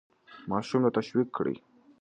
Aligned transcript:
ماشوم 0.51 0.83
تشویق 0.97 1.27
کړئ. 1.37 1.55